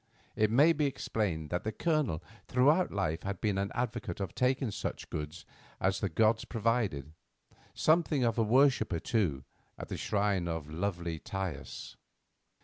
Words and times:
(It 0.35 0.49
may 0.49 0.73
be 0.73 0.87
explained 0.87 1.51
that 1.51 1.63
the 1.63 1.71
Colonel 1.71 2.23
throughout 2.47 2.91
life 2.91 3.21
had 3.21 3.39
been 3.39 3.59
an 3.59 3.71
advocate 3.75 4.19
of 4.19 4.33
taking 4.33 4.71
such 4.71 5.11
goods 5.11 5.45
as 5.79 5.99
the 5.99 6.09
gods 6.09 6.43
provided; 6.43 7.11
something 7.75 8.23
of 8.23 8.39
a 8.39 8.43
worshipper, 8.43 8.99
too, 8.99 9.43
at 9.77 9.89
the 9.89 9.97
shrine 9.97 10.47
of 10.47 10.71
lovely 10.71 11.19
Thais.) 11.19 11.97